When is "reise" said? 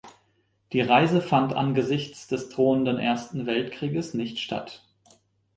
0.81-1.21